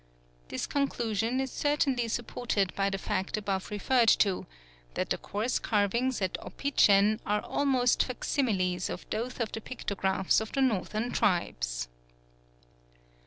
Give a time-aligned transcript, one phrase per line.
[0.47, 4.47] This conclusion is certainly supported by the fact above referred to,
[4.95, 10.53] that the coarse carvings at Opichen are almost facsimiles of those of the pictographs of
[10.53, 11.87] the Northern tribes.